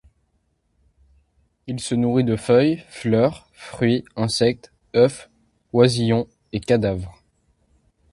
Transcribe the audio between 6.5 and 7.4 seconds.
et cadavres.